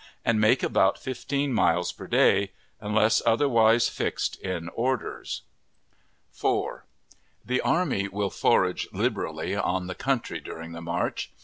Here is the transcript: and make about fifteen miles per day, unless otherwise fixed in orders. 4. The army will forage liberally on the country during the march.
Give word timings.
and 0.25 0.41
make 0.41 0.63
about 0.63 0.97
fifteen 0.97 1.53
miles 1.53 1.91
per 1.93 2.07
day, 2.07 2.53
unless 2.79 3.21
otherwise 3.23 3.87
fixed 3.87 4.35
in 4.41 4.67
orders. 4.69 5.43
4. 6.31 6.87
The 7.45 7.61
army 7.61 8.07
will 8.07 8.31
forage 8.31 8.87
liberally 8.91 9.55
on 9.55 9.85
the 9.85 9.93
country 9.93 10.39
during 10.39 10.71
the 10.71 10.81
march. 10.81 11.31